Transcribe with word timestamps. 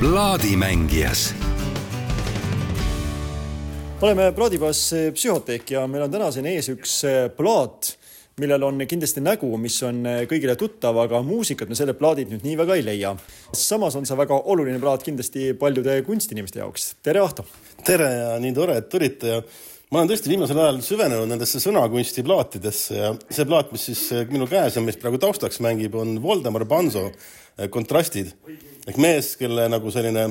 plaadimängijas 0.00 1.34
oleme 4.00 4.32
plaadipas 4.32 4.94
Psühhoteek 5.12 5.70
ja 5.70 5.82
meil 5.86 6.06
on 6.06 6.12
täna 6.14 6.30
siin 6.32 6.46
ees 6.48 6.70
üks 6.72 6.94
plaat, 7.36 7.90
millel 8.40 8.64
on 8.64 8.80
kindlasti 8.88 9.20
nägu, 9.20 9.50
mis 9.60 9.76
on 9.84 10.00
kõigile 10.30 10.54
tuttav, 10.56 10.96
aga 11.02 11.20
muusikat 11.20 11.68
me 11.68 11.76
selle 11.76 11.92
plaadilt 11.98 12.32
nüüd 12.32 12.46
nii 12.48 12.56
väga 12.62 12.78
ei 12.80 12.86
leia. 12.86 13.12
samas 13.52 13.98
on 14.00 14.08
see 14.08 14.16
väga 14.16 14.40
oluline 14.40 14.80
plaat 14.80 15.04
kindlasti 15.04 15.52
paljude 15.60 15.98
kunstinimeste 16.08 16.62
jaoks. 16.62 16.94
tere, 17.02 17.20
Ahto! 17.20 17.44
tere 17.84 18.08
ja 18.08 18.38
nii 18.40 18.56
tore, 18.56 18.80
et 18.80 18.88
tulite 18.88 19.34
ja 19.34 19.42
ma 19.90 19.98
olen 19.98 20.10
tõesti 20.12 20.30
viimasel 20.30 20.58
ajal 20.62 20.76
süvenenud 20.86 21.30
nendesse 21.30 21.58
sõnakunsti 21.62 22.22
plaatidesse 22.26 22.94
ja 22.94 23.08
see 23.26 23.46
plaat, 23.48 23.72
mis 23.74 23.88
siis 23.90 24.04
minu 24.30 24.46
käes 24.50 24.76
on, 24.78 24.86
mis 24.86 24.98
praegu 25.00 25.18
taustaks 25.22 25.58
mängib, 25.64 25.96
on 25.98 26.20
Voldemar 26.22 26.64
Banzo 26.70 27.08
Kontrastid. 27.74 28.30
Ehk 28.86 29.00
mees, 29.02 29.34
kelle 29.40 29.66
nagu 29.68 29.90
selline 29.92 30.28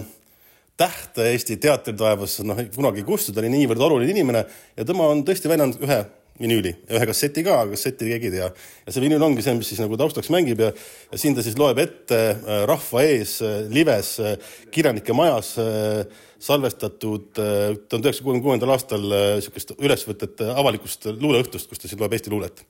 tähte 0.80 1.27
Eesti 1.34 1.58
teatritaevas 1.59 2.38
noh, 2.48 2.62
kunagi 2.72 3.03
ei 3.03 3.08
kustu, 3.08 3.36
ta 3.36 3.44
oli 3.44 3.52
niivõrd 3.52 3.84
oluline 3.84 4.16
inimene 4.16 4.45
ja 4.77 4.88
tema 4.88 5.09
on 5.12 5.26
tõesti 5.27 5.52
välja 5.52 5.67
andnud 5.67 5.84
ühe 5.84 6.00
vinüüli 6.40 6.74
ühe 6.90 7.08
kasseti 7.10 7.44
ka, 7.46 7.60
aga 7.64 7.76
kassetti 7.76 8.08
keegi 8.10 8.30
ei 8.30 8.36
tea. 8.38 8.50
ja 8.86 8.94
see 8.94 9.04
vinüül 9.04 9.26
ongi 9.26 9.44
see, 9.46 9.56
mis 9.58 9.70
siis 9.72 9.82
nagu 9.84 9.98
taustaks 10.00 10.32
mängib 10.34 10.64
ja, 10.64 10.72
ja 11.12 11.20
siin 11.20 11.36
ta 11.38 11.46
siis 11.46 11.58
loeb 11.60 11.82
ette 11.84 12.20
äh, 12.20 12.64
rahva 12.70 13.04
ees 13.08 13.40
äh, 13.46 13.62
lives 13.74 14.16
äh, 14.24 14.38
kirjanike 14.72 15.16
majas 15.16 15.56
salvestatud 16.40 17.34
tuhande 17.36 18.08
üheksasaja 18.08 18.24
kuuekümne 18.24 18.46
kuuendal 18.46 18.72
aastal 18.72 19.04
niisugust 19.04 19.74
ülesvõtet 19.76 20.40
avalikust 20.48 21.10
luuleõhtust, 21.12 21.68
kus 21.68 21.82
ta 21.82 21.92
siis 21.92 22.00
loeb 22.00 22.16
Eesti 22.16 22.32
luulet 22.32 22.64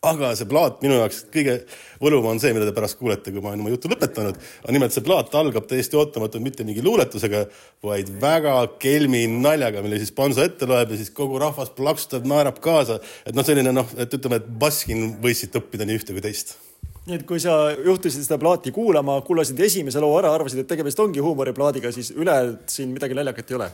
aga 0.00 0.30
see 0.32 0.48
plaat 0.48 0.78
minu 0.80 0.96
jaoks 0.96 1.26
kõige 1.28 1.58
võluvam 2.00 2.32
on 2.32 2.38
see, 2.40 2.54
mida 2.56 2.64
te 2.64 2.72
pärast 2.72 2.96
kuulete, 2.96 3.34
kui 3.34 3.42
ma 3.44 3.50
olen 3.50 3.60
oma 3.60 3.72
jutu 3.74 3.90
lõpetanud. 3.92 4.38
aga 4.62 4.72
nimelt 4.72 4.94
see 4.94 5.04
plaat 5.04 5.34
algab 5.36 5.66
täiesti 5.68 5.98
ootamatult 6.00 6.40
mitte 6.40 6.64
mingi 6.64 6.80
luuletusega, 6.84 7.42
vaid 7.84 8.08
väga 8.22 8.54
kelmi 8.80 9.26
naljaga, 9.28 9.82
mille 9.84 9.98
siis 10.00 10.14
Panso 10.16 10.40
ette 10.40 10.64
loeb 10.70 10.94
ja 10.94 10.96
siis 10.96 11.12
kogu 11.12 11.36
rahvas 11.42 11.74
plaksutab, 11.76 12.24
naerab 12.24 12.62
kaasa. 12.64 12.96
et 13.26 13.36
noh, 13.36 13.44
selline 13.44 13.76
noh, 13.76 13.92
et 14.00 14.16
ütleme, 14.16 14.40
et 14.40 14.48
Baskin 14.64 15.18
võis 15.20 15.44
siit 15.44 15.60
õppida 15.60 15.84
nii 15.84 16.00
ühte 16.00 16.16
kui 16.16 16.24
teist 16.24 16.56
nii 17.04 17.18
et 17.18 17.26
kui 17.28 17.40
sa 17.42 17.74
juhtusid 17.74 18.24
seda 18.24 18.38
plaati 18.40 18.72
kuulama, 18.72 19.18
kuulasid 19.26 19.60
esimese 19.60 20.00
loo 20.00 20.14
ära, 20.16 20.32
arvasid, 20.36 20.62
et 20.62 20.68
tegemist 20.68 21.00
ongi 21.00 21.20
huumoriplaadiga, 21.20 21.92
siis 21.92 22.12
üle 22.16 22.36
siin 22.70 22.92
midagi 22.94 23.16
naljakat 23.18 23.52
ei 23.52 23.60
ole 23.60 23.68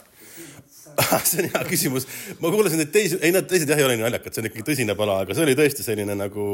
see 1.28 1.42
on 1.42 1.48
hea 1.52 1.62
küsimus. 1.68 2.06
ma 2.40 2.50
kuulasin 2.52 2.80
neid 2.80 2.92
teisi, 2.94 3.18
ei 3.20 3.32
need 3.34 3.48
teised 3.50 3.70
jah 3.70 3.80
ei 3.80 3.86
ole 3.86 3.96
nii 3.96 4.06
naljakad, 4.06 4.34
see 4.34 4.42
on 4.42 4.48
ikkagi 4.50 4.66
tõsine 4.70 4.96
pala, 4.98 5.18
aga 5.24 5.36
see 5.36 5.44
oli 5.46 5.56
tõesti 5.58 5.84
selline 5.84 6.16
nagu 6.18 6.46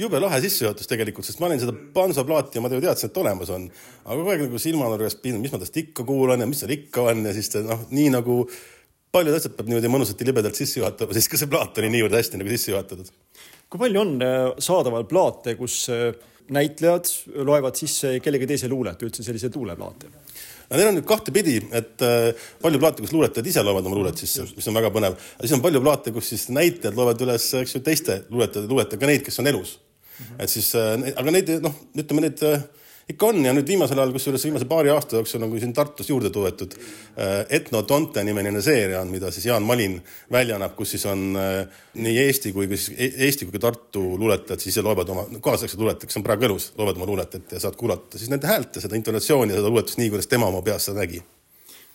jube 0.00 0.20
lahe 0.22 0.40
sissejuhatus 0.44 0.90
tegelikult, 0.90 1.28
sest 1.28 1.42
ma 1.42 1.50
olin 1.50 1.60
seda 1.62 1.74
Panso 1.94 2.24
plaati 2.28 2.58
ja 2.58 2.64
ma 2.64 2.70
ju 2.72 2.80
teadsin, 2.84 3.12
et 3.12 3.22
olemas 3.22 3.52
on. 3.52 3.68
aga 4.04 4.18
kogu 4.18 4.34
aeg 4.34 4.46
nagu 4.46 4.62
silmanurgast 4.64 5.22
pidin, 5.24 5.42
mis 5.42 5.52
ma 5.52 5.60
tast 5.62 5.76
ikka 5.82 6.06
kuulan 6.08 6.40
ja 6.40 6.48
mis 6.48 6.62
seal 6.64 6.72
ikka 6.74 7.08
on 7.12 7.26
ja 7.28 7.34
siis 7.36 7.52
ta 7.52 7.64
noh, 7.66 7.86
nii 7.92 8.08
nagu 8.16 8.42
paljud 9.12 9.36
asjad 9.36 9.56
peab 9.56 9.68
niimoodi 9.68 9.92
mõnusasti 9.92 10.26
libedalt 10.28 10.56
sisse 10.56 10.80
juhatama, 10.80 11.12
siis 11.16 11.28
ka 11.28 11.40
see 11.40 11.50
plaat 11.52 11.78
oli 11.82 11.92
niivõrd 11.92 12.16
hästi 12.16 12.40
nagu 12.40 12.52
sisse 12.54 12.72
juhatatud. 12.72 13.12
kui 13.68 13.80
palju 13.80 14.00
on 14.00 14.14
äh, 14.24 14.44
saadaval 14.60 15.04
plaate, 15.08 15.56
kus 15.60 15.84
äh, 15.92 16.12
näitlejad 16.52 17.08
loevad 17.46 17.78
sisse 17.78 18.16
kellegi 18.24 18.48
teise 18.50 18.70
luulet, 18.72 19.02
üldse 19.02 19.24
selliseid 19.26 19.56
luuleplaate? 19.56 20.10
no 20.72 20.78
neil 20.78 20.88
on 20.88 20.96
nüüd 20.96 21.08
kahtepidi, 21.08 21.58
et 21.76 22.02
äh, 22.06 22.48
palju 22.62 22.80
plaate, 22.80 23.04
kus 23.04 23.12
luuletajad 23.12 23.48
ise 23.50 23.64
loevad 23.64 23.86
oma 23.88 23.98
luulet 23.98 24.18
sisse, 24.18 24.46
mis 24.56 24.68
on 24.70 24.78
väga 24.78 24.90
põnev. 24.94 25.16
siis 25.40 25.56
on 25.56 25.64
palju 25.64 25.82
plaate, 25.84 26.12
kus 26.16 26.32
siis 26.32 26.48
näitlejad 26.48 26.96
loevad 26.96 27.24
üles, 27.26 27.48
eks 27.60 27.76
ju, 27.76 27.82
teiste 27.84 28.22
luuletajate 28.30 28.70
luuletajad, 28.70 29.00
ka 29.00 29.10
neid, 29.10 29.24
kes 29.26 29.38
on 29.42 29.50
elus. 29.52 29.78
-hmm. 29.78 30.38
et 30.38 30.50
siis 30.50 30.74
äh,, 30.74 31.12
aga 31.16 31.34
neid 31.34 31.52
noh, 31.62 31.76
ütleme 31.98 32.24
neid 32.26 32.42
äh, 32.46 32.64
ikka 33.12 33.30
on 33.30 33.44
ja 33.46 33.52
nüüd 33.54 33.68
viimasel 33.68 34.00
ajal, 34.00 34.12
kusjuures 34.14 34.44
viimase 34.46 34.68
paari 34.70 34.92
aasta 34.92 35.18
jooksul 35.18 35.40
on 35.40 35.46
nagu 35.46 35.60
siin 35.60 35.74
Tartus 35.76 36.10
juurde 36.10 36.30
toodetud 36.34 36.76
äh, 36.76 37.42
Etno 37.58 37.82
Tonte 37.88 38.24
nimeline 38.24 38.62
seeria 38.64 39.00
on, 39.02 39.12
mida 39.12 39.30
siis 39.34 39.46
Jaan 39.48 39.66
Malin 39.68 39.98
välja 40.32 40.56
annab, 40.58 40.74
kus 40.78 40.94
siis 40.96 41.06
on 41.10 41.36
äh, 41.38 41.82
nii 41.94 42.16
Eesti 42.26 42.54
kui 42.56 42.70
ka 42.70 42.78
siis 42.78 42.96
e-, 42.96 43.12
Eesti 43.28 43.48
kui 43.48 43.58
ka 43.58 43.66
Tartu 43.68 44.02
luuletajad 44.16 44.64
siis 44.64 44.76
ise 44.76 44.86
loevad 44.86 45.12
oma, 45.14 45.26
kaasaegsed 45.44 45.80
luuletajad, 45.80 46.08
kes 46.10 46.20
on 46.20 46.26
praegu 46.26 46.48
elus, 46.50 46.72
loevad 46.78 46.98
oma 47.00 47.08
luulet 47.12 47.38
ette 47.40 47.58
ja 47.58 47.62
saad 47.66 47.78
kuulata 47.80 48.20
siis 48.20 48.32
nende 48.32 48.50
häält 48.50 48.76
ja 48.76 48.84
seda 48.86 48.98
intonatsiooni 48.98 49.54
ja 49.54 49.60
seda 49.60 49.72
luuletust 49.72 50.00
nii, 50.02 50.10
kuidas 50.12 50.30
tema 50.30 50.50
oma 50.50 50.64
peas 50.66 50.88
seda 50.88 51.02
nägi 51.02 51.22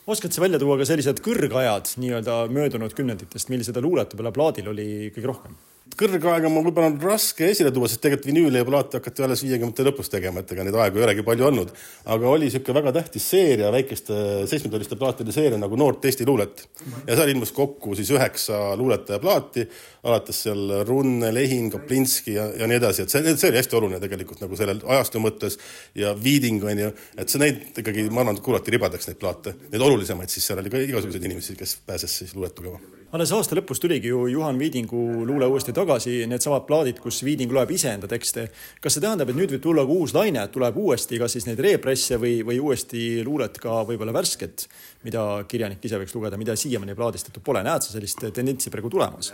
oskad 0.08 0.32
sa 0.32 0.42
välja 0.42 0.60
tuua 0.60 0.78
ka 0.80 0.86
sellised 0.88 1.20
kõrgajad 1.24 1.98
nii-öelda 2.00 2.46
möödunud 2.54 2.94
kümnenditest, 2.96 3.50
mil 3.52 3.66
seda 3.68 3.84
luulet 3.84 4.14
võib-olla 4.14 4.32
plaadil 4.36 4.70
oli 4.72 4.88
kõige 5.16 5.34
rohkem? 5.34 5.58
Kõrgaega 5.98 6.50
mul 6.52 6.66
võib-olla 6.68 6.92
on 6.92 6.98
raske 7.02 7.48
esile 7.52 7.72
tuua, 7.74 7.88
sest 7.90 8.02
tegelikult 8.04 8.28
vinüüli 8.30 8.60
ja 8.60 8.66
plaate 8.68 9.00
hakati 9.00 9.24
alles 9.26 9.44
viiekümnendate 9.46 9.86
lõpus 9.88 10.12
tegema, 10.12 10.42
et 10.42 10.52
ega 10.54 10.66
neid 10.66 10.78
aegu 10.78 11.00
ei 11.00 11.06
olegi 11.08 11.26
palju 11.26 11.48
olnud. 11.48 11.72
aga 12.06 12.30
oli 12.30 12.48
niisugune 12.48 12.80
väga 12.80 12.94
tähtis 13.00 13.28
seeria, 13.32 13.72
väikeste 13.74 14.18
seitsmetolliste 14.50 14.98
plaatide 15.00 15.34
seeria 15.36 15.60
nagu 15.62 15.80
Noort 15.80 16.06
Eesti 16.06 16.26
luulet. 16.28 16.66
ja 17.08 17.16
seal 17.16 17.32
ilmus 17.34 17.52
kokku 17.52 17.96
siis 17.96 18.12
üheksa 18.12 18.76
luuletaja 18.78 19.20
plaati, 19.20 19.68
alates 20.04 20.44
seal 20.48 20.84
Runne, 20.88 21.34
Lehin, 21.34 21.72
Kaplinski 21.72 22.34
ja, 22.34 22.50
ja 22.58 22.68
nii 22.68 22.82
edasi, 22.82 23.06
et 23.06 23.14
see, 23.14 23.36
see 23.36 23.50
oli 23.52 23.62
hästi 23.62 23.80
oluline 23.80 24.02
tegelikult 24.04 24.44
nagu 24.46 24.60
sellel 24.60 24.84
ajastu 24.86 25.24
mõttes 25.24 25.58
ja 25.96 26.14
Viiding 26.24 26.64
on 26.64 26.84
ju, 26.86 26.92
et 27.18 27.30
see 27.30 27.42
neid 27.42 27.82
ikkagi, 27.84 28.10
ma 28.12 28.26
arvan, 28.26 28.42
kuulati 28.44 28.76
ribadeks 28.76 29.10
neid 29.10 29.22
plaate, 29.22 29.56
neid 29.72 29.90
olulisemaid, 29.90 30.32
siis 30.34 30.46
seal 30.50 30.62
oli 30.62 30.74
ka 30.74 30.84
igasuguseid 30.84 31.26
inimesi, 31.30 31.58
kes 31.58 31.80
pääses 31.88 32.22
siis 32.22 32.36
luulet 32.36 32.60
lugema 32.60 32.98
alles 33.16 33.32
aasta 33.32 33.56
lõpus 33.56 33.80
tuligi 33.80 34.10
ju 34.12 34.26
Juhan 34.28 34.58
Viidingu 34.60 35.00
luule 35.28 35.48
uuesti 35.48 35.72
tagasi, 35.76 36.26
needsamad 36.28 36.66
plaadid, 36.68 37.00
kus 37.04 37.22
Viiding 37.24 37.54
loeb 37.56 37.72
iseenda 37.72 38.08
tekste. 38.12 38.50
kas 38.82 38.98
see 38.98 39.04
tähendab, 39.04 39.30
et 39.32 39.38
nüüd 39.38 39.54
võib 39.56 39.64
tulla 39.64 39.86
ka 39.88 39.96
uus 39.96 40.14
laine, 40.16 40.44
et 40.44 40.52
tuleb 40.52 40.76
uuesti 40.78 41.20
kas 41.22 41.38
siis 41.38 41.48
neid 41.48 41.62
represse 41.64 42.20
või, 42.20 42.42
või 42.44 42.60
uuesti 42.60 43.24
luulet 43.24 43.58
ka 43.64 43.84
võib-olla 43.88 44.16
värsket, 44.16 44.68
mida 45.08 45.24
kirjanik 45.48 45.84
ise 45.86 46.02
võiks 46.02 46.16
lugeda, 46.16 46.38
mida 46.38 46.56
siiamaani 46.56 46.98
plaadistatud 47.00 47.44
pole, 47.44 47.64
näed 47.64 47.88
sa 47.88 47.96
sellist 47.96 48.28
tendentsi 48.34 48.74
praegu 48.74 48.92
tulemas? 48.92 49.32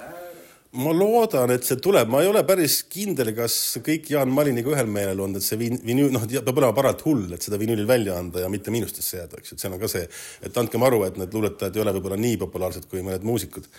Ma 0.74 0.94
loodan, 0.96 1.52
et 1.54 1.66
see 1.68 1.78
tuleb, 1.82 2.10
ma 2.10 2.24
ei 2.24 2.30
ole 2.32 2.42
päris 2.48 2.80
kindel, 2.90 3.30
kas 3.38 3.56
kõik 3.86 4.08
Jaan 4.16 4.32
Maliniga 4.34 4.72
ühel 4.74 4.88
meelel 4.90 5.20
on, 5.22 5.36
et 5.38 5.46
see 5.46 5.60
vin-, 5.60 5.78
vinüül, 5.86 6.10
noh, 6.14 6.24
peab 6.26 6.58
olema 6.58 6.74
paralt 6.74 7.04
hull, 7.06 7.28
et 7.36 7.46
seda 7.46 7.60
vinüülil 7.62 7.86
välja 7.90 8.16
anda 8.18 8.42
ja 8.42 8.50
mitte 8.50 8.74
miinustesse 8.74 9.20
jääda, 9.20 9.38
eks 9.38 9.54
ju, 9.54 9.58
et 9.58 9.66
seal 9.66 9.76
on 9.76 9.84
ka 9.84 9.92
see, 9.92 10.08
et 10.48 10.58
andkem 10.58 10.86
aru, 10.88 11.04
et 11.06 11.20
need 11.22 11.38
luuletajad 11.38 11.78
ei 11.78 11.84
ole 11.86 11.94
võib-olla 12.00 12.18
nii 12.18 12.40
populaarsed 12.42 12.90
kui 12.90 13.06
mõned 13.06 13.26
muusikud. 13.28 13.70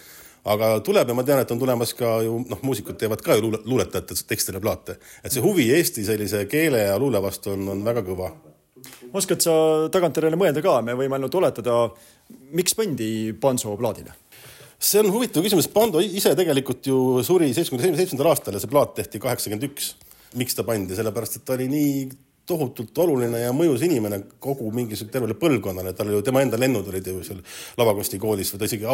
aga 0.52 0.70
tuleb 0.84 1.08
ja 1.08 1.14
ma 1.16 1.24
tean, 1.24 1.40
et 1.40 1.50
on 1.50 1.58
tulemas 1.58 1.94
ka 1.98 2.18
ju 2.22 2.38
noh, 2.46 2.62
muusikud 2.62 2.98
teevad 3.00 3.22
ka 3.24 3.34
ju 3.34 3.46
luule, 3.46 3.62
luuletajate 3.64 4.14
tekstile 4.28 4.60
plaate, 4.60 4.98
et 5.24 5.32
see 5.32 5.42
huvi 5.42 5.70
Eesti 5.74 6.04
sellise 6.04 6.46
keele 6.46 6.84
ja 6.84 6.98
luule 6.98 7.22
vastu 7.22 7.56
on, 7.56 7.68
on 7.74 7.84
väga 7.84 8.04
kõva. 8.06 8.30
Oskad 9.16 9.40
sa 9.40 9.54
tagantjärele 9.90 10.36
mõelda 10.36 10.62
ka, 10.62 10.82
me 10.84 10.94
võime 10.94 11.16
ainult 11.16 11.34
oletada, 11.34 11.88
miks 12.52 12.76
pandi 12.76 13.32
Panso 13.40 13.74
plaadile? 13.80 14.14
See 14.84 15.00
on 15.00 15.10
huvitav 15.14 15.44
küsimus, 15.44 15.70
Pando 15.72 16.02
ise 16.02 16.34
tegelikult 16.36 16.86
ju 16.90 16.98
suri 17.26 17.50
seitsmekümne 17.56 17.98
seitsmendal 17.98 18.32
aastal 18.34 18.56
ja 18.56 18.62
see 18.62 18.72
plaat 18.72 18.94
tehti 18.98 19.22
kaheksakümmend 19.22 19.70
üks. 19.70 19.94
miks 20.34 20.56
ta 20.58 20.64
pandi, 20.66 20.96
sellepärast 20.98 21.36
et 21.38 21.44
ta 21.46 21.54
oli 21.54 21.68
nii 21.70 21.90
tohutult 22.44 22.98
oluline 22.98 23.38
ja 23.38 23.52
mõjus 23.56 23.84
inimene 23.86 24.18
kogu 24.42 24.66
mingisugune 24.74 25.12
tervele 25.14 25.36
põlvkonnale, 25.38 25.92
tal 25.96 26.10
ju 26.12 26.18
tema 26.26 26.42
enda 26.44 26.58
lennud 26.60 26.88
olid 26.90 27.06
ju 27.06 27.22
seal 27.24 27.38
Lavakosti 27.78 28.18
koolis 28.20 28.50
või 28.52 28.60
ta 28.60 28.68
isegi 28.68 28.88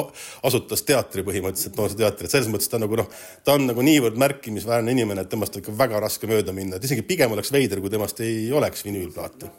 asutas 0.50 0.84
teatri 0.86 1.24
põhimõtteliselt, 1.26 1.74
noorsooteatri, 1.80 2.28
et 2.28 2.36
selles 2.36 2.50
mõttes 2.52 2.70
ta 2.70 2.78
nagu 2.78 3.00
noh, 3.00 3.08
ta 3.42 3.56
on 3.56 3.66
nagu 3.72 3.86
niivõrd 3.88 4.20
märkimisväärne 4.20 4.94
inimene, 4.94 5.24
et 5.24 5.32
temast 5.32 5.56
on 5.56 5.64
ikka 5.64 5.74
väga 5.80 6.04
raske 6.04 6.30
mööda 6.30 6.54
minna, 6.54 6.76
et 6.76 6.86
isegi 6.86 7.06
pigem 7.08 7.32
oleks 7.34 7.50
veider, 7.56 7.82
kui 7.82 7.90
temast 7.90 8.22
ei 8.22 8.52
oleks 8.54 8.86
vinüülplaati 8.86 9.50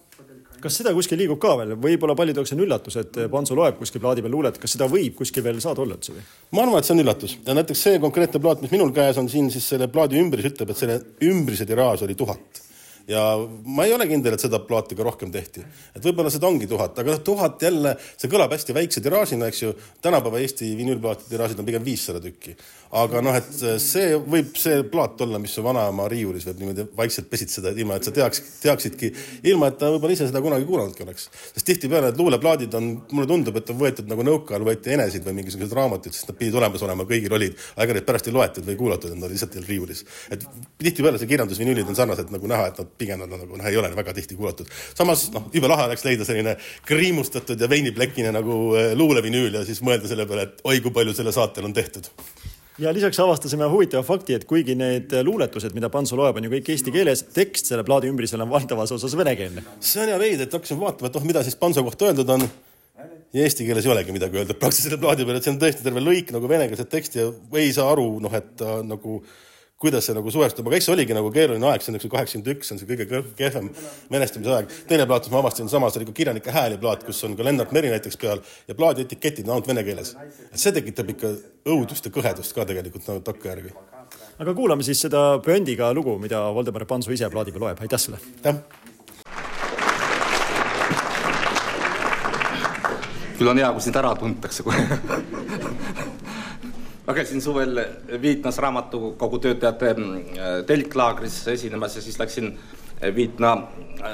kas 0.63 0.79
seda 0.81 0.93
kuskil 0.95 1.19
liigub 1.21 1.39
ka 1.41 1.55
veel, 1.59 1.75
võib-olla 1.81 2.15
paljude 2.17 2.41
jaoks 2.41 2.55
on 2.55 2.63
üllatus, 2.65 2.97
et 3.01 3.21
Panso 3.31 3.57
loeb 3.57 3.79
kuskil 3.81 4.03
plaadi 4.03 4.23
peal 4.25 4.35
luulet, 4.35 4.57
kas 4.61 4.75
seda 4.77 4.87
võib 4.91 5.15
kuskil 5.19 5.45
veel 5.45 5.61
saada 5.63 5.83
olla 5.83 5.97
üldse 5.97 6.15
või? 6.15 6.25
ma 6.55 6.65
arvan, 6.65 6.79
et 6.79 6.89
see 6.89 6.95
on 6.95 7.03
üllatus. 7.05 7.37
Ja 7.47 7.55
näiteks 7.57 7.85
see 7.87 8.01
konkreetne 8.03 8.41
plaat, 8.43 8.63
mis 8.63 8.73
minul 8.73 8.93
käes 8.95 9.19
on 9.21 9.29
siin, 9.31 9.51
siis 9.53 9.67
selle 9.73 9.89
plaadi 9.91 10.21
ümbris 10.21 10.51
ütleb, 10.51 10.73
et 10.73 10.81
selle 10.81 10.99
ümbrise 11.27 11.67
tiraaž 11.69 12.05
oli 12.07 12.17
tuhat 12.19 12.63
ja 13.11 13.21
ma 13.65 13.85
ei 13.85 13.93
ole 13.93 14.07
kindel, 14.09 14.35
et 14.35 14.43
seda 14.43 14.61
plaati 14.63 14.95
ka 14.97 15.05
rohkem 15.05 15.31
tehti. 15.33 15.63
et 15.95 16.03
võib-olla 16.03 16.31
seda 16.31 16.47
ongi 16.47 16.67
tuhat, 16.69 16.97
aga 17.01 17.15
noh, 17.15 17.23
tuhat 17.25 17.63
jälle, 17.65 17.95
see 18.15 18.31
kõlab 18.31 18.53
hästi 18.55 18.75
väikse 18.77 19.03
tiraažina, 19.03 19.49
eks 19.51 19.63
ju. 19.63 19.73
tänapäeva 20.01 20.39
Eesti 20.41 20.71
vinüülplaatide 20.79 21.33
tiraažid 21.33 21.59
on 21.59 21.67
pigem 21.67 21.83
viissada 21.85 22.21
tükki. 22.23 22.55
aga 23.01 23.21
noh, 23.23 23.35
et 23.35 23.51
see 23.83 24.15
võib 24.19 24.55
see 24.59 24.83
plaat 24.91 25.21
olla, 25.25 25.39
mis 25.39 25.53
su 25.55 25.63
vanaema 25.63 26.07
riiulis 26.11 26.47
võib 26.47 26.63
niimoodi 26.63 26.87
vaikselt 26.97 27.29
pesitseda, 27.31 27.73
ilma 27.75 27.97
et 27.99 28.07
sa 28.07 28.15
teaks, 28.15 28.43
teaksidki, 28.63 29.11
ilma 29.51 29.71
et 29.71 29.79
ta 29.79 29.91
võib-olla 29.93 30.15
ise 30.15 30.29
seda 30.29 30.43
kunagi 30.43 30.67
kuulanudki 30.67 31.05
oleks. 31.05 31.29
sest 31.53 31.67
tihtipeale 31.67 32.11
need 32.11 32.19
luuleplaadid 32.21 32.79
on, 32.79 32.91
mulle 33.11 33.29
tundub, 33.31 33.59
et 33.59 33.73
on 33.73 33.79
võetud 33.79 34.11
nagu 34.11 34.27
nõukaajal 34.27 34.67
võeti 34.67 34.95
enesid 34.95 35.27
või 35.27 35.39
mingisuguseid 35.41 35.77
raamatuid, 35.79 36.15
sest 36.15 36.31
nad 36.31 36.39
pidid 36.39 36.59
olemas 36.59 36.83
olema, 36.87 37.07
kõigil 37.07 37.35
olid, 37.39 37.59
neid 37.81 38.07
pärast 38.07 38.27
ei 38.27 38.35
loetud 38.35 38.67
või 38.67 38.77
kuulatud, 38.79 39.15
nad 39.19 39.31
lihtsalt 39.31 39.55
riiulis. 39.67 40.03
et 40.31 40.43
tihtipeale 40.79 41.19
see 41.19 41.31
kirjandusvinüülid 41.31 41.87
on 41.87 41.97
sarnased 41.97 42.31
nagu 42.33 42.47
näha, 42.51 42.67
et 42.71 42.79
nad 42.81 42.91
pigem 43.01 43.21
nad 43.21 43.31
nagu 43.33 43.57
noh, 43.57 43.67
ei 43.67 43.79
ole 43.81 43.91
väga 43.97 44.15
tihti 44.17 44.37
kuulatud. 44.39 44.69
samas 44.93 45.27
noh, 45.33 45.49
jube 45.53 45.71
lahe 45.71 45.89
oleks 45.89 46.05
leida 46.07 46.27
selline 46.27 46.55
kriimustatud 46.87 47.59
ja 47.59 47.69
veiniplekine 47.71 48.33
nagu 48.35 48.61
äh, 48.77 48.93
luulevinüül 48.97 49.59
ja 49.59 49.65
siis 49.67 49.83
mõelda 49.85 50.09
selle 50.11 50.29
peale, 50.29 50.49
et 50.49 50.65
oi, 50.67 50.79
kui 50.83 50.93
palju 50.95 51.17
selle 51.17 51.33
saatel 51.35 51.69
on 51.69 51.77
tehtud 51.77 52.11
ja 52.81 52.93
lisaks 52.93 53.19
avastasime 53.19 53.67
huvitava 53.69 54.03
fakti, 54.05 54.35
et 54.37 54.45
kuigi 54.49 54.75
need 54.77 55.13
luuletused, 55.27 55.75
mida 55.77 55.89
Panso 55.93 56.17
loeb, 56.17 56.39
on 56.39 56.47
ju 56.47 56.53
kõik 56.55 56.71
eesti 56.73 56.93
keeles, 56.93 57.23
tekst 57.35 57.69
selle 57.69 57.85
plaadi 57.87 58.09
ümbrisel 58.11 58.41
on 58.43 58.49
valdavas 58.51 58.93
osas 58.95 59.15
venekeelne. 59.17 59.63
see 59.79 60.01
on 60.03 60.11
hea 60.13 60.19
veider, 60.21 60.47
et 60.47 60.57
hakkasin 60.57 60.79
vaatama, 60.79 61.11
et 61.11 61.19
noh, 61.19 61.27
mida 61.29 61.43
siis 61.45 61.57
Panso 61.59 61.83
kohta 61.85 62.09
öeldud 62.09 62.29
on. 62.37 62.47
ja 63.33 63.45
eesti 63.45 63.67
keeles 63.67 63.85
ei 63.85 63.91
olegi 63.93 64.15
midagi 64.15 64.39
öelda 64.39 64.55
praktiliselt 64.57 64.89
selle 64.89 65.01
plaadi 65.03 65.27
peal, 65.27 65.37
et 65.39 65.45
see 65.45 65.53
on 65.53 65.61
tõesti 65.61 65.85
terve 65.85 66.03
lõik 66.03 66.33
nagu 66.35 66.49
venekeelset 66.51 66.89
teksti 66.91 67.21
ja 67.21 67.29
ei 67.61 67.71
saa 67.75 67.91
aru, 67.91 68.07
noh, 68.23 68.33
et 68.35 68.55
ta 68.59 68.81
nagu 68.83 69.21
kuidas 69.81 70.05
see 70.05 70.13
nagu 70.13 70.29
suhestub, 70.33 70.67
aga 70.69 70.77
eks 70.77 70.87
see 70.87 70.93
oligi 70.93 71.15
nagu 71.17 71.31
keeruline 71.33 71.65
aeg, 71.71 71.81
see 71.81 71.91
on 71.91 71.97
üks 71.97 72.05
kaheksakümmend 72.13 72.49
üks, 72.53 72.69
see 72.69 72.75
on 72.75 72.81
see 72.81 72.89
kõige 72.89 73.21
kehvem 73.39 73.69
venestamise 74.13 74.53
aeg. 74.53 74.75
teine 74.89 75.07
plaat, 75.09 75.25
mis 75.25 75.33
ma 75.33 75.41
avastasin 75.41 75.71
samas, 75.71 75.97
oli 75.97 76.05
ka 76.09 76.13
Kirjanike 76.19 76.53
hääli 76.53 76.77
plaat, 76.81 77.05
kus 77.07 77.23
on 77.25 77.33
ka 77.39 77.47
Lennart 77.47 77.73
Meri 77.73 77.89
näiteks 77.93 78.19
peal 78.21 78.43
ja 78.67 78.77
plaadi 78.77 79.07
etiketid 79.07 79.49
on 79.49 79.55
ainult 79.57 79.71
vene 79.71 79.83
keeles. 79.87 80.13
et 80.51 80.61
see 80.61 80.75
tekitab 80.77 81.09
ikka 81.15 81.33
õudust 81.65 82.05
ja 82.05 82.13
kõhedust 82.13 82.53
ka 82.53 82.67
tegelikult 82.69 83.09
nagu 83.09 83.25
takkajärgi. 83.25 83.73
aga 84.45 84.53
kuulame 84.53 84.85
siis 84.85 85.01
seda 85.01 85.41
Böndiga 85.41 85.89
lugu, 85.97 86.17
mida 86.21 86.45
Voldemar 86.53 86.85
Panso 86.85 87.11
ise 87.11 87.29
plaadi 87.33 87.51
peal 87.51 87.65
loeb, 87.65 87.81
aitäh 87.81 88.05
sulle! 88.05 88.21
aitäh! 88.37 88.61
küll 93.41 93.49
on 93.49 93.57
hea, 93.57 93.73
kui 93.73 93.81
sind 93.81 93.97
ära 93.97 94.13
tuntakse 94.13 94.61
kohe 94.61 94.85
ma 97.11 97.15
käisin 97.15 97.41
suvel 97.41 97.79
Viitnas 98.21 98.57
raamatukogu 98.57 99.39
töötajate 99.43 99.93
mm, 99.93 100.37
telklaagris 100.67 101.41
esinemas 101.47 101.95
ja 101.95 102.01
siis 102.01 102.19
läksin 102.19 102.53
Viitna 103.15 103.49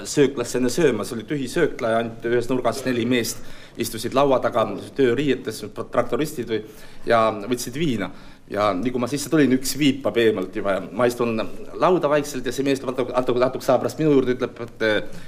sööklasse 0.07 0.57
enne 0.57 0.71
sööma, 0.73 1.05
see 1.05 1.17
oli 1.17 1.25
tühi 1.29 1.49
söökla 1.51 1.91
ja 1.91 1.99
ainult 2.01 2.25
ühes 2.25 2.49
nurgas 2.49 2.79
neli 2.87 3.03
meest 3.05 3.43
istusid 3.77 4.15
laua 4.17 4.39
taga 4.41 4.63
tööriietes, 4.97 5.59
traktoristid 5.91 6.49
või, 6.49 6.61
ja 7.05 7.19
võtsid 7.45 7.77
viina 7.77 8.09
ja 8.49 8.69
nii 8.73 8.93
kui 8.95 9.01
ma 9.03 9.09
sisse 9.11 9.27
tulin, 9.31 9.51
üks 9.57 9.73
viipab 9.75 10.15
eemalt 10.21 10.55
juba 10.55 10.77
ja 10.77 10.83
ma 10.95 11.07
istun 11.09 11.35
lauda 11.81 12.07
vaikselt 12.07 12.45
ja 12.47 12.53
see 12.55 12.63
mees 12.63 12.79
tuleb 12.79 12.95
natuke, 12.95 13.11
natuke, 13.11 13.41
natuke 13.43 13.65
aja 13.67 13.75
pärast 13.81 13.99
minu 13.99 14.13
juurde, 14.13 14.35
ütleb, 14.37 14.61
et 14.63 14.85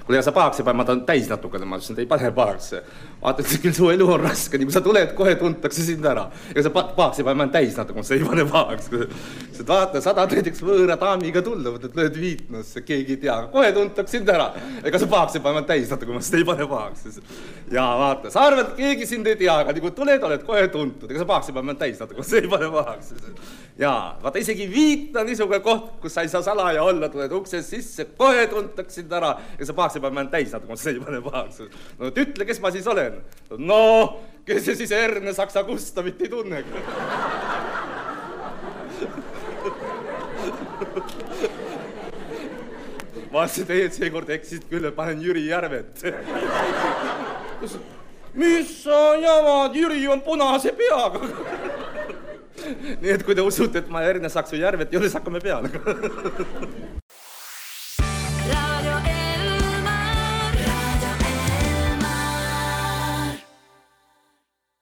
kuule, 0.07 0.21
sa 0.23 0.31
pahaks 0.35 0.61
ei 0.61 0.67
pane, 0.67 0.79
ma 0.79 0.85
tahan 0.87 1.01
täis 1.07 1.27
natukene, 1.27 1.67
ma 1.67 1.81
ütlesin, 1.81 1.97
et 1.97 2.05
ei 2.05 2.09
pane 2.09 2.31
pahaks. 2.35 2.69
vaata, 3.19 3.43
et 3.43 3.59
küll 3.65 3.75
su 3.75 3.89
elu 3.91 4.07
on 4.07 4.23
raske, 4.23 4.55
nii 4.55 4.69
kui 4.69 4.75
sa 4.75 4.81
tuled, 4.85 5.11
kohe 5.17 5.33
tuntakse 5.39 5.83
sind 5.83 6.07
ära. 6.07 6.29
ega 6.53 6.63
sa 6.63 6.71
pahaks 6.71 7.19
ei 7.19 7.27
pane, 7.27 7.35
ma 7.35 7.43
olen 7.43 7.53
täis 7.57 7.75
natuke, 7.75 8.05
sa 8.07 8.15
ei 8.15 8.23
pane 8.23 8.45
pahaks. 8.47 8.87
sa 9.57 9.67
vaata, 9.67 10.03
sadad 10.05 10.37
näiteks 10.37 10.63
võõra 10.63 10.95
daamiga 11.03 11.43
tulla, 11.43 11.75
võtad, 11.75 11.99
lööd 11.99 12.15
viitnasse, 12.15 12.85
keegi 12.87 13.17
ei 13.17 13.21
tea, 13.25 13.37
kohe 13.51 13.73
tuntakse 13.75 14.15
sind 14.15 14.31
ära. 14.31 14.53
ega 14.79 15.03
sa 15.03 15.11
pahaks 15.11 15.35
ei 15.35 15.43
pane, 15.43 15.57
ma 15.59 15.63
olen 15.65 15.69
täis 15.73 15.91
natuke, 15.91 16.15
ma 16.15 16.23
ei 16.23 16.47
pane 16.53 16.69
pahaks. 16.71 17.19
ja 17.67 17.83
vaata, 17.99 18.31
sa 18.31 18.47
arvad, 18.47 18.71
keegi 18.79 19.11
sind 19.11 19.27
ei 19.27 19.35
tea, 19.43 19.59
aga 19.59 19.75
nii 19.75 19.83
kui 19.89 19.91
tuled, 19.99 20.23
oled 20.31 20.47
kohe 20.47 20.65
tuntud, 20.71 21.11
ega 21.11 21.19
sa 21.19 21.29
pahaks 21.35 21.51
ei 21.51 21.59
pane, 21.59 21.67
ma 21.67 21.75
olen 21.75 21.83
täis 21.83 21.99
natuke, 21.99 22.23
ma 22.23 22.39
ei 22.39 22.53
pane 22.55 22.73
pahaks 22.79 23.08
ja 23.79 24.15
vaata 24.23 24.39
isegi 24.39 24.67
Viit 24.71 25.15
on 25.17 25.27
niisugune 25.29 25.59
koht, 25.63 25.91
kus 26.03 26.13
sa 26.13 26.23
ei 26.25 26.31
saa 26.31 26.41
salaja 26.43 26.83
olla, 26.83 27.09
tuled 27.09 27.31
uksest 27.31 27.69
sisse, 27.71 28.05
kohe 28.17 28.47
tuntakse 28.51 29.01
sind 29.01 29.13
ära 29.15 29.31
ja 29.59 29.67
sa 29.67 29.75
pahaks 29.77 29.95
ei 29.97 30.03
pane, 30.03 30.15
ma 30.15 30.23
olen 30.23 30.31
täis 30.33 30.51
natuke, 30.55 30.77
see 30.79 30.97
ei 30.97 31.03
pane 31.03 31.21
pahaks. 31.23 31.61
no 31.99 32.11
et 32.11 32.19
ütle, 32.25 32.47
kes 32.49 32.59
ma 32.63 32.73
siis 32.75 32.87
olen. 32.91 33.21
no, 33.57 33.83
kes 34.47 34.65
see 34.67 34.81
siis 34.83 34.91
Erne 34.95 35.33
Saksa 35.33 35.63
Gustavit 35.63 36.21
ei 36.21 36.31
tunne? 36.33 36.63
Vaatasin, 43.29 43.65
teie 43.69 43.89
seekord 43.93 44.29
eksisite 44.33 44.67
küll, 44.71 44.87
et 44.89 44.95
panen 44.97 45.21
Jüri 45.21 45.45
Järvet. 45.45 46.01
Mis 48.33 48.71
sa 48.83 49.15
jamad, 49.21 49.75
Jüri 49.77 50.07
on 50.09 50.21
punase 50.25 50.73
peaga 50.77 51.21
nii 53.01 53.13
et 53.15 53.25
kui 53.25 53.35
te 53.37 53.45
usute, 53.45 53.83
et 53.83 53.89
ma 53.91 54.03
Erne 54.07 54.29
Saksu 54.31 54.59
Järvet 54.59 54.93
ei 54.93 54.99
ole, 55.01 55.09
siis 55.09 55.19
hakkame 55.19 55.41
peale 55.43 55.71